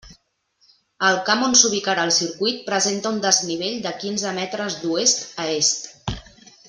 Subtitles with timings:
[1.09, 6.19] El camp on s'ubicarà el circuit presenta un desnivell de quinze metres d'oest a est.